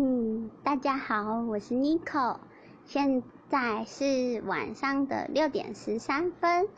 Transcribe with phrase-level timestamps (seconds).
[0.00, 2.36] 嗯，大家好，我是 Nico，
[2.84, 6.68] 现在是晚上的六点十三分，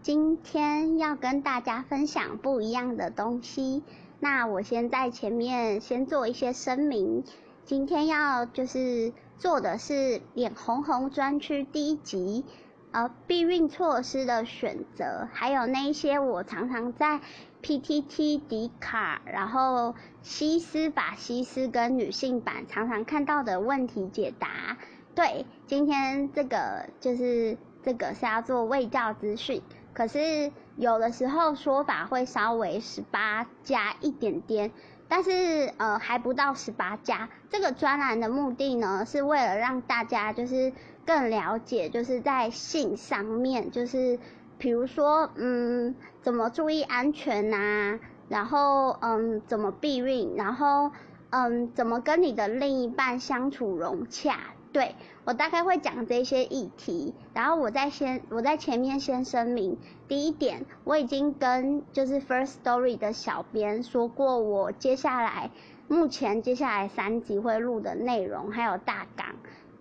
[0.00, 3.82] 今天要跟大家分享不一样的东西。
[4.20, 7.24] 那我先在前面先做一些声明，
[7.64, 12.44] 今天要就是做的是脸红红专区第一集。
[12.90, 17.20] 呃，避孕措施的选择，还有那一些我常常在
[17.62, 24.78] PTT、迪卡，然后西斯、法西斯跟女性版常常看到的问题解答。
[25.14, 29.60] 对，今天这个就是这个是要做卫教资讯，
[29.92, 34.70] 可是有的时候说法会稍微十八加一点点。
[35.10, 37.30] 但是呃还不到十八家。
[37.48, 40.70] 这个专栏的目的呢，是为了让大家就是
[41.08, 44.18] 更了解，就是在性上面，就是
[44.58, 47.98] 比如说嗯怎么注意安全呐，
[48.28, 50.92] 然后嗯怎么避孕，然后
[51.30, 54.38] 嗯怎么跟你的另一半相处融洽。
[54.70, 59.78] 对我大概会讲这些议题，然后我在先我在前面先声明，
[60.08, 65.50] 第一点我已经跟就是 First Story 的小编说过，我接下来
[65.88, 69.36] 目前接下来三集会录的内容还有大纲，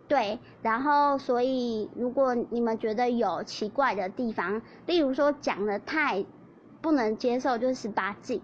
[0.08, 6.25] 对，然后所以如果你们觉得有奇怪的地方，例如说讲的太
[6.81, 8.41] 不能接受，就是十八禁，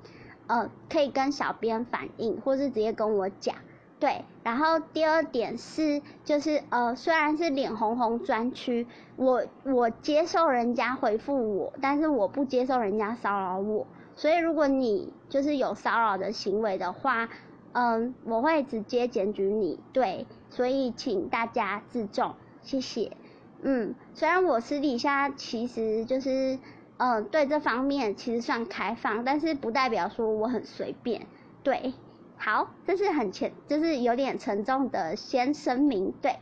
[0.48, 3.56] 呃，可以跟小编反映，或是直接跟我讲。
[4.00, 17.30] 对，然后第二点是，就是呃，虽然是脸红红专区，我我接受人家回复我，但是我不接受人家骚扰我，所以如果你就是有骚扰的行为的话，
[17.72, 19.80] 嗯，我会直接检举你。
[19.94, 23.18] 对，所以请大家自重，谢谢。
[23.64, 26.60] 嗯，虽然我私底下其实就是，
[26.98, 31.26] 嗯，对这方面其实算开放，但是不代表说我很随便。
[31.64, 31.94] 对。
[32.38, 36.36] 好，这是很沉，就是有点沉重的先声明，对。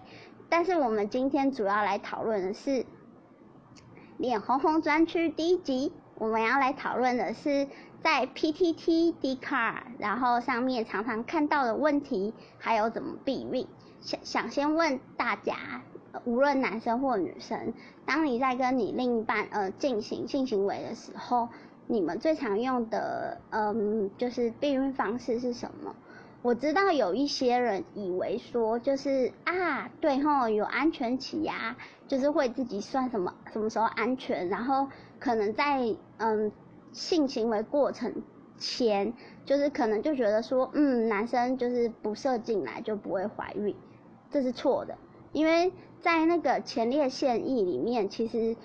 [0.50, 2.86] 但是我们今天主要来讨论的是
[4.18, 7.68] 脸红红专区第一集，我们要来讨论的是
[8.02, 13.68] 在 PTT、d c a r 然后上面常常看到的问题，还有怎么避孕。
[14.02, 15.82] 想想先问大家，
[16.26, 17.74] 无论男生或女生，
[18.06, 21.48] 当你在跟你另一半呃进行性行为的时候。
[21.88, 25.94] 你们最常用的，嗯，就是避孕方式是什么？
[26.42, 31.76] 我知道有一些人以为说，就是啊，对吼，有安全期呀，
[32.08, 34.88] 就是会自己算什么什么时候安全，然后
[35.20, 35.82] 可能在
[36.18, 36.54] 嗯
[36.94, 38.24] 性行为过程
[38.58, 39.14] 前，
[39.46, 43.76] 就是可能就觉得说，嗯，男生就是不射进来就不会怀孕，
[44.30, 44.98] 这是错的，
[45.32, 45.72] 因为
[46.02, 48.56] 在那个前列腺液里面，其实。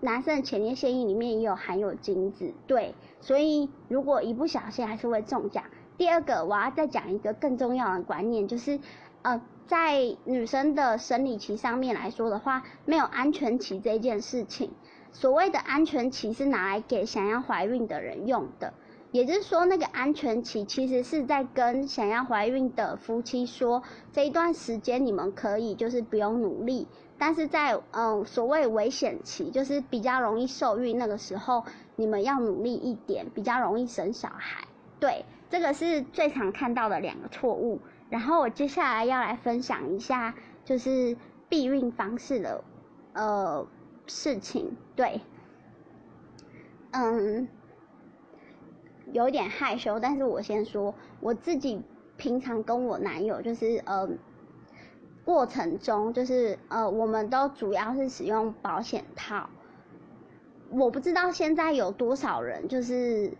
[0.00, 5.64] 男生的前列腺液里面也有含有精子，对，所以如果一不小心还是会中奖。
[5.98, 8.80] 第二个，我要再讲一个更重要的观念，就是，
[9.20, 14.70] 呃，在女生的生理期上面来说的话，没有安全期这件事情。
[15.12, 18.72] 所谓的安全期是拿来给想要怀孕的人用的，
[19.14, 23.80] 也就是说，那个安全期其实是在跟想要怀孕的夫妻说，
[24.12, 26.88] 这一段时间你们可以就是不用努力。
[27.16, 31.62] 但是在嗯所谓危险期，就是比较容易受孕那个时候，
[31.94, 34.66] 你们要努力一点，比较容易生小孩。
[34.98, 37.78] 对，这个是最常看到的两个错误。
[38.10, 41.16] 然后我接下来要来分享一下，就是
[41.48, 42.64] 避孕方式的
[43.12, 43.64] 呃
[44.08, 44.76] 事情。
[44.96, 45.20] 对，
[46.90, 47.46] 嗯，
[49.14, 51.80] 有点害羞，但是我先说，我自己
[52.18, 54.10] 平常跟我男友就是呃。
[55.24, 59.48] 过程中就是呃，我们都主要是使用保险套。
[60.68, 63.32] 我不知道现在有多少人就是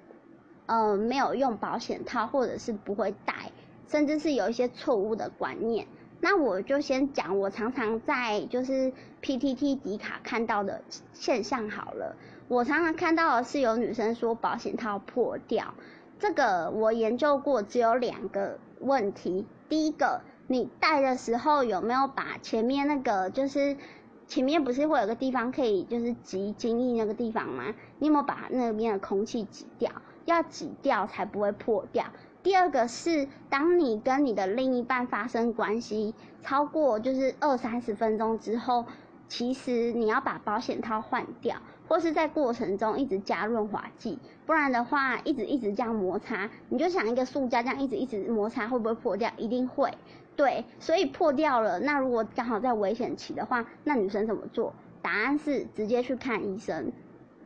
[0.65, 3.53] 呃没有用保险套，或者是不会戴，
[3.87, 5.87] 甚至是有一些错误的观念。
[6.21, 8.93] 那我就先讲我常常在就是
[9.23, 10.83] PTT 迪卡看到的
[11.13, 12.17] 现象好了。
[12.49, 15.75] 我常常看到的是有女生说保险套破掉，
[16.19, 19.47] 这个我研究过，只有两个问题。
[19.69, 20.21] 第一个。
[20.47, 23.79] 你戴的时候有没有把前面那个就是
[24.27, 27.75] 前面不是会有个地方可以就是挤精液那个地方吗？
[27.99, 29.91] 你有没有把那边的空气挤掉？
[30.27, 32.05] 要挤掉才不会破掉。
[32.44, 38.85] 第二个是，当你跟你的另一半发生关系超过就是二三十分钟之后，
[39.26, 41.56] 其实你要把保险套换掉，
[41.88, 49.32] 或是在过程中一直加润滑剂，不然的话一直一直这样摩擦，你就想一个塑胶这样一直一直摩擦会不会破掉？
[49.38, 49.90] 一定会。
[50.37, 51.81] 对，所以破掉了。
[51.81, 54.75] 那如果刚好在危险期的话，那女生怎么做？
[55.00, 56.93] 答案是直接去看医生，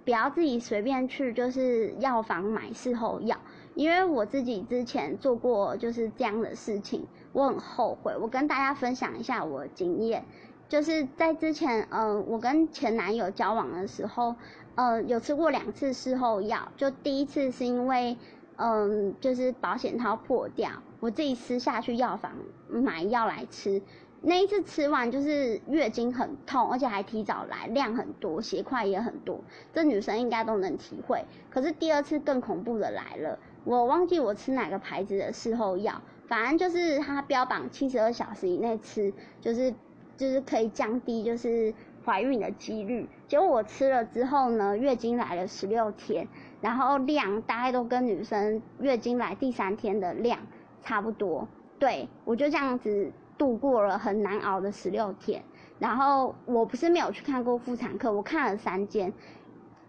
[0.04, 3.38] 不要自己随便去就是药房买事后药。
[3.78, 8.12] 因为我自己之前做过就是这样的事情，我很后悔。
[8.20, 10.25] 我跟大家分享一下我的经验，
[10.69, 14.34] 就是在之前，嗯，我跟前男友交往的时候，
[14.75, 16.72] 呃，有吃过两次事后药。
[16.76, 18.16] 就第一次是因为，
[18.56, 22.32] 嗯，就是保险套破掉，我自己私下去药房
[22.69, 23.80] 买药来吃。
[24.20, 29.38] 那一次吃完就是月经很痛，而且还提早来，量很多，血块也很多，
[29.72, 31.25] 这女生应该都能体会。
[31.48, 39.72] 可是第二次更恐怖的来了，我忘记我吃哪个牌子的事后药，反正就是它标榜七十二小时以内吃，就是
[40.16, 41.75] 就是可以降低就是
[42.05, 43.08] 怀孕的几率。
[43.26, 46.28] 结果我吃了之后呢，月经来了十六天，
[46.60, 50.38] 然后量大概都跟女生月经来第三天的量
[50.82, 51.49] 差不多。
[51.78, 53.12] 对我就这样子。
[53.38, 55.44] 度过了很难熬的十六天，
[55.78, 59.12] 然后我不是没有去看过妇产科，我看了三间，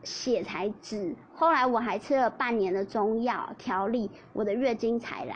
[0.04, 1.16] 血才止。
[1.34, 5.36] 后来我还吃了半年的中药调理，我的月经才来。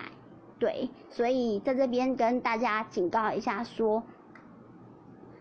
[0.59, 4.01] 对，所以在这边跟大家警告一下，说，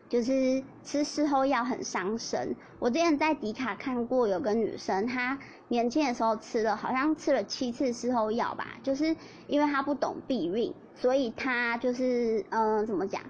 [0.09, 2.57] 就是吃事后药很伤身。
[2.81, 5.39] 我之前在迪卡看过有个女生，她
[5.69, 9.17] 年轻的时候吃了，好像吃了七次事后药吧，就是
[9.47, 10.75] 因为她不懂避孕。
[10.95, 13.23] 所以她就是，嗯，怎么讲？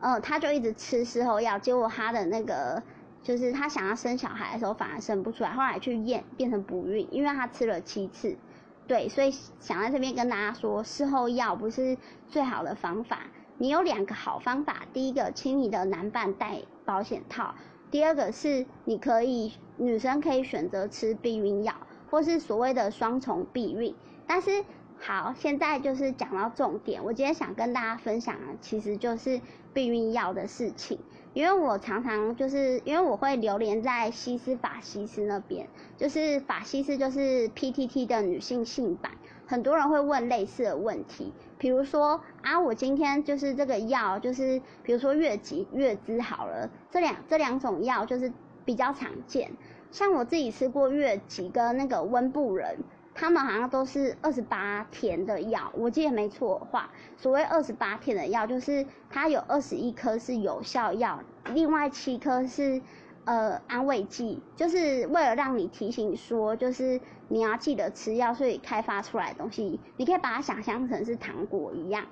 [0.00, 2.82] 呃，她就一直吃事后药，结果她的那个，
[3.28, 8.38] 就是她想要生小孩的时候反而生不出来，后来去验变成不孕，因为她吃了七次。
[8.86, 9.30] 对，所以
[9.60, 13.24] 想在这边跟大家说，事后药不是最好的方法。
[13.58, 17.54] 你有两个好方法，第一个，请你的男伴戴保险套；
[17.90, 21.74] 第二个是你可以女生可以选择吃避孕药，
[22.10, 23.94] 或是所谓的双重避孕，
[24.26, 24.64] 但是。
[25.00, 27.04] 好，现在就是讲到重点。
[27.04, 29.40] 我今天想跟大家分享的，其实就是
[29.72, 30.98] 避孕药的事情。
[31.34, 39.12] 因为我常常就是因为我会流连在西斯法西斯那边，就是法西斯就是 PTT 的女性性版，
[39.46, 48.32] 很多人会问类似的问题，比如说啊，我今天就是这个药，就是比如说月吉、月姿好了，这两这两种药就是
[48.64, 49.52] 比较常见。
[49.90, 52.78] 像我自己吃过月吉跟那个温布仁。
[53.20, 61.20] 他们好像都是二十八天的药，我记得没错的话，所谓二十八天的药，就是它有二十一颗是有效药，
[61.52, 62.80] 另外七颗是
[63.24, 72.06] 呃安慰剂，就是为了让你提醒说，就是你要记得吃药，所以开发出来的东西，你可以把它想象成是糖果一样，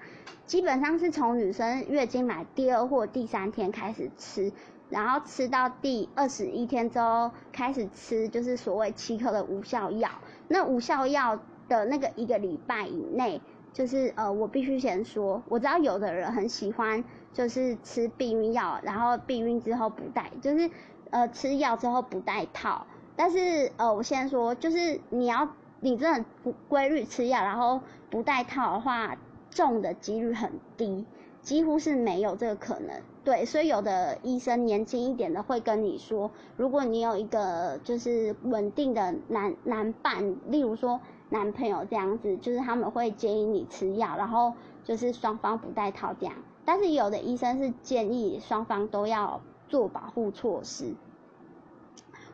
[0.44, 4.52] 基本上是从女生月经来第二或第三天开始吃。
[4.88, 10.08] 然后吃到第二十一天之后开始吃，就是所谓七颗的无效药。
[10.48, 11.38] 那无效药
[11.68, 13.40] 的那个一个礼拜以内，
[13.72, 17.02] 就是呃，我必须先说，我知道有的人很喜欢，
[17.32, 20.70] 就是吃避孕药，然后避孕之后不带，就是
[21.10, 22.86] 呃吃药之后不带套。
[23.16, 25.48] 但是呃，我先说，就是你要
[25.80, 29.16] 你真的不规律吃药，然后不带套的话，
[29.50, 31.04] 中的几率很低。
[31.46, 46.34] 几乎是没有这个可能，对，所以有的医生年轻一点的会跟你说，如果你有一个就是稳定的男男伴，例如说男朋友这样子，就是他们会建议你吃药，然后就是双方不戴套这样。
[46.64, 50.96] 但是有的医生是建议双方都要做保护措施。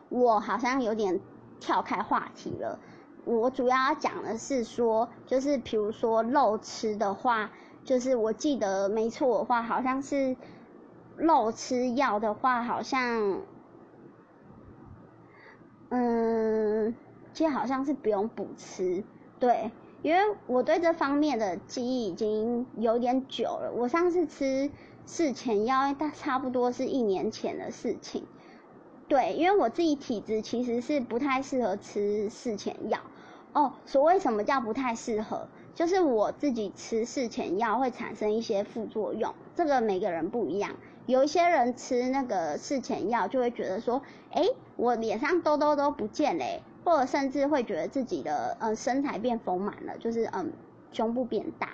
[0.09, 1.19] 我好像有点
[1.59, 2.79] 跳开话题了，
[3.25, 7.51] 我主要要讲的是说，就是比如说漏吃的话。
[7.83, 10.35] 就是我记得没错的话，好像是
[11.17, 13.41] 漏吃药的话，好像，
[15.89, 16.95] 嗯，
[17.33, 19.03] 其实好像是不用补吃，
[19.39, 19.69] 对，
[20.01, 23.71] 因为我对这方面的记忆已经有点久了。
[23.75, 24.71] 我上次吃
[25.05, 28.25] 事前药，大差不多是一年前的事情，
[29.07, 32.99] 对，因为我自己体质其实是不太适合吃事前药。
[33.53, 35.47] 哦，所谓什么叫不太适合？
[35.75, 40.71] 就是我自己吃事前药会产生一些副作用，这个每个人不一样。
[41.05, 44.01] 有一些人吃那个事前药就会觉得说，
[44.31, 44.43] 哎，
[44.77, 50.53] 我脸上痘痘都不见嘞，或者甚至会觉得自己的呃身材变丰满了，就是嗯
[50.91, 51.69] 胸部变大，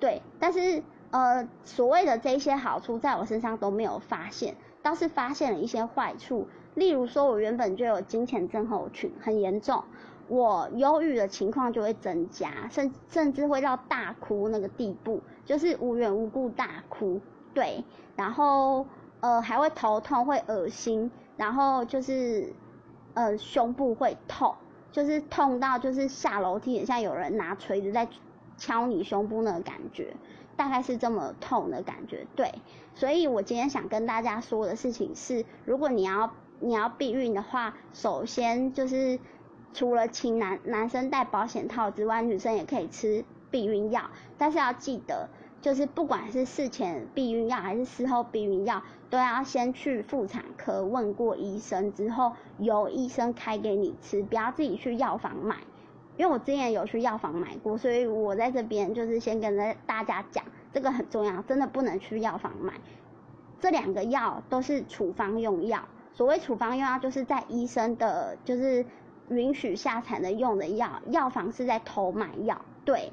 [0.00, 0.22] 对。
[0.40, 6.48] 但是呃所谓的这些好处在我身上都没有发现，倒是发现了一些坏处。
[6.74, 9.84] 例如说，我原本就有金钱症候群，很严重。
[10.32, 17.20] 我忧郁的情况就会增加，甚甚至会到大哭那个地步，就是无缘无故大哭，
[17.52, 17.84] 对，
[18.16, 18.86] 然后
[19.20, 22.50] 呃还会头痛，会恶心，然后就是
[23.12, 24.54] 呃胸部会痛，
[24.90, 28.08] 就是痛到就是下楼梯很像有人拿锤子在
[28.56, 30.16] 敲你胸部那个感觉，
[30.56, 32.54] 大概是这么痛的感觉，对，
[32.94, 39.20] 所以我今天想跟大家说的事情是，如果你要你要避孕的话，首先就是。
[39.72, 45.28] 除了请男男生戴保险套之外，女生也可以吃避孕药，但是要记得，
[45.60, 55.56] 就是不管是事前避孕药还是事后避孕药，都要先去妇产科问过医生之后，由医生开给你吃，不要自己去药房买。
[56.18, 62.74] 因为我之前有去药房买过，所以我在这边就是先跟大家讲，这个很重要，真的不能去药房买。
[63.58, 68.84] 这两个药都是处方用药，所谓处方用药就是在医生的，就是
[69.28, 73.12] 允许下才能用的药，药房是在偷买药，对，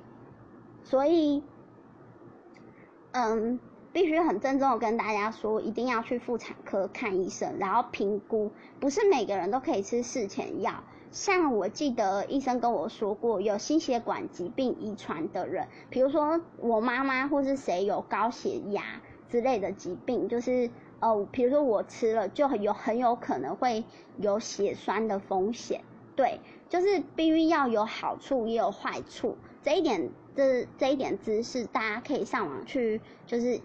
[0.84, 1.44] 所以。
[3.12, 3.60] 嗯，
[3.92, 8.52] 必须很郑重的跟大家说，一定要去妇产科看医生，然后评估。
[8.80, 10.84] 不是每个人都可以吃事前药。
[11.12, 23.84] 像我记得医生跟我说过，有心血管疾病遗传的人，比如说我妈妈或是谁有高血压之类的疾病，就是呃，比如说我吃了就有很有可能会
[24.20, 25.82] 有血栓的风险。
[26.20, 30.10] 对，就是避孕药有好处也有坏处，这一点。
[30.36, 33.60] 这这一点知识，大家可以上网去，就是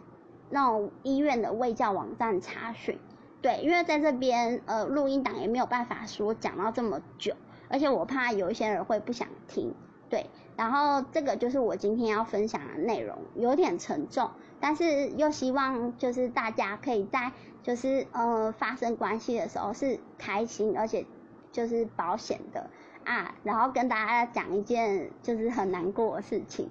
[0.50, 2.98] 那种医院的卫教网站查询。
[3.42, 7.34] 对，因为在这边呃录音档也没有办法说讲到这么久，
[7.68, 9.72] 而且我怕有一些人会不想听。
[10.10, 17.30] 对，然后这个就是我今天要分享的内容，有点沉重，但是又希望就是大家可以在
[17.62, 21.06] 就是呃发生关系的时候是开心，而且
[21.54, 22.68] 就是保险的。
[23.04, 26.68] 啊，然后跟大家讲一件就是很难过的事情。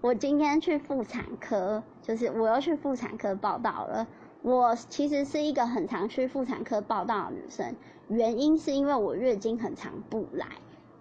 [0.00, 4.06] 我今天去妇产科，就是我又去妇产科报道了。
[4.42, 7.74] 我其实是一个很常去妇产科报道的女生，
[8.08, 10.46] 原因是因为我月经很常不来。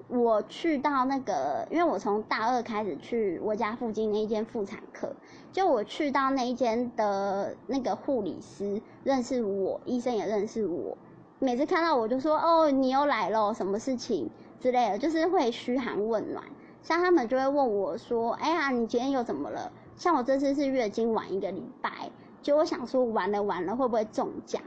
[0.08, 5.15] 我去到那个，因为我从大二开始去我家附近那一间妇产科，
[5.51, 10.98] 就我去到那一间的那个护理师认识我，医生也认识我，
[11.43, 14.29] 每次看到我就说：“哦，你又来了，什么事情？”
[14.62, 16.41] 之类的，就是会嘘寒问暖，
[16.81, 22.09] 像他们就会问我说：“哎呀，你今天又怎么了？”像我这次是月经晚一个礼拜，
[22.41, 24.62] 就我想说完了完了会不会中奖？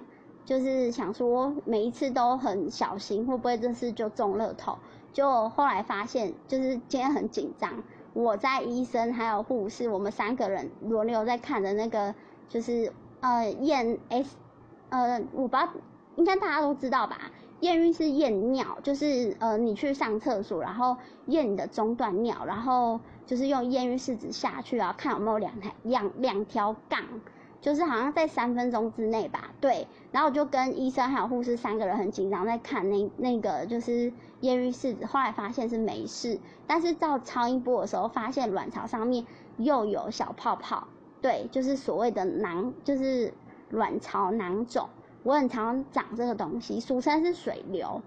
[0.45, 4.77] 就是想说每一次都很小心，会不会这次就中乐透？
[5.15, 7.83] 就后来发现，就是今天很紧张。
[8.13, 12.15] 我在医生还有护士，我们三个人轮流在看着那个，
[12.51, 14.37] 就是呃验 S，
[14.91, 15.69] 呃我不知道，
[16.17, 17.31] 应该大家都知道吧？
[17.61, 20.97] 验孕是验尿，就是呃你去上厕所，然后
[21.27, 27.01] 验你的中段尿，然后就是用验孕试纸下去啊，看有没有两台两两条杠，
[27.63, 29.89] 就是好像在三分钟之内吧，对。
[30.13, 39.25] 然后我就跟医生还有护士三个人很紧张在看那那个就是验孕试纸，后来发现是没事，但是照超音波的时候发现卵巢上面
[39.57, 40.89] 又有小泡泡，
[41.23, 43.33] 对，就是所谓的囊，就是
[43.71, 44.91] 卵巢囊肿。
[45.27, 48.01] 我很常长这个东西，俗称是水流。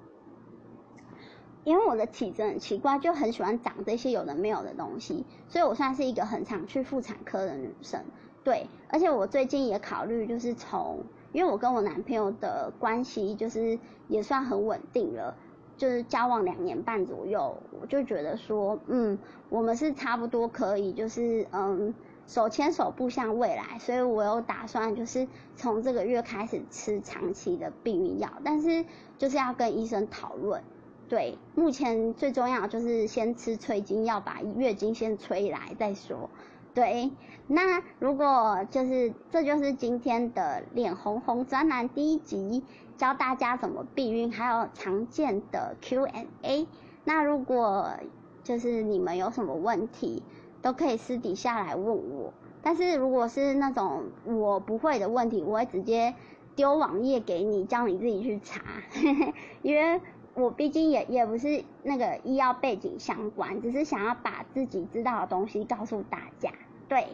[1.66, 8.00] 因为我的体质很奇怪，就很喜欢长这些有的没有的东西，所以我算是一个很常去妇产科的女生。
[8.42, 15.36] 对，而且我最近也考虑，就是从，因为我跟我男朋友的关系就是也算很稳定了，
[15.76, 21.94] 就是交往两年半左右，我就觉得说，嗯，我们是差不多可以，就是嗯。
[22.30, 28.86] 手牵手步向未来，所以我有打算，就是从这个月开始吃长期的避孕药，但是
[29.18, 30.62] 就是要跟医生讨论。
[31.08, 36.30] 对，目前最重要就是先吃催经药，把月经先催来再说。
[36.76, 37.10] 对，
[37.48, 42.64] 那如果就是这就是今天的脸红红专栏第一集，
[42.96, 46.68] 教大家怎么避孕，还有常见的 Q&A。
[47.06, 47.90] 那如果
[48.44, 50.22] 就是你们有什么问题？
[50.62, 56.14] 都可以私底下来问我，但是如果是那种我不会的问题，我会直接
[56.56, 58.62] 丢网页给你，叫你自己去查，
[59.64, 60.02] 因为
[60.34, 66.52] 我毕竟也也不是那个医药背景相关，只是想要把自己知道的东西告诉大家，
[66.90, 67.08] 对，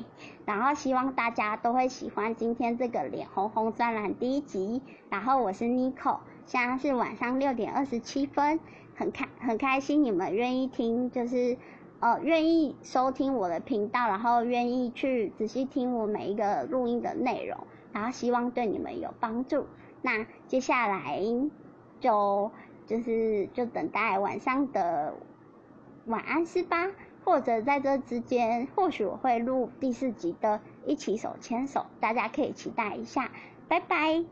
[0.45, 8.59] 然后希望大家都会喜欢今天这个脸红红专栏第一集，然后我是 Nico，现在是晚上六点二十七分，
[8.95, 11.57] 很开很开心你们愿意听，就是。
[12.05, 17.57] 呃，愿意收听我的频道，然后愿意去仔细听我每一个录音的内容，
[17.91, 19.65] 然后希望对你们有帮助。
[20.03, 21.19] 那接下来
[21.99, 22.51] 就
[22.85, 25.15] 就是就等待晚上的
[26.05, 26.91] 晚安是吧？
[27.23, 33.31] 或者在这之间，或许我会录第四集的一起手牵手，大家可以期待一下。
[33.67, 34.23] 拜拜。